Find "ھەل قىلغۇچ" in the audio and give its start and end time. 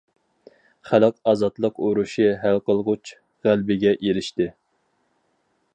2.45-3.13